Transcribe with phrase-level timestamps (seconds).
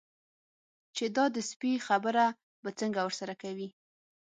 [0.95, 2.25] چې دا د سپي خبره
[2.63, 3.69] به څنګه ورسره کوي.